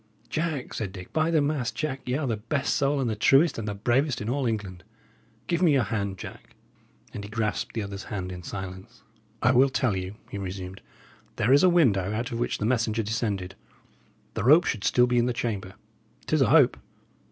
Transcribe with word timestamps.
"Jack," 0.31 0.73
said 0.73 0.91
Dick, 0.91 1.13
"by 1.13 1.29
the 1.29 1.41
mass, 1.43 1.71
Jack, 1.71 2.01
y' 2.09 2.15
are 2.17 2.25
the 2.25 2.35
best 2.37 2.75
soul, 2.75 2.99
and 2.99 3.07
the 3.07 3.15
truest, 3.15 3.59
and 3.59 3.67
the 3.67 3.75
bravest 3.75 4.19
in 4.19 4.29
all 4.31 4.47
England! 4.47 4.83
Give 5.45 5.61
me 5.61 5.73
your 5.73 5.83
hand, 5.83 6.17
Jack." 6.17 6.55
And 7.13 7.23
he 7.23 7.29
grasped 7.29 7.75
the 7.75 7.83
other's 7.83 8.05
hand 8.05 8.31
in 8.31 8.41
silence. 8.41 9.03
"I 9.43 9.51
will 9.51 9.69
tell 9.69 9.95
you," 9.95 10.15
he 10.31 10.39
resumed. 10.39 10.81
"There 11.35 11.53
is 11.53 11.61
a 11.61 11.69
window, 11.69 12.13
out 12.15 12.31
of 12.31 12.39
which 12.39 12.57
the 12.57 12.65
messenger 12.65 13.03
descended; 13.03 13.53
the 14.33 14.43
rope 14.43 14.63
should 14.65 14.83
still 14.83 15.05
be 15.05 15.19
in 15.19 15.27
the 15.27 15.33
chamber. 15.33 15.75
'Tis 16.25 16.41
a 16.41 16.49
hope." 16.49 16.77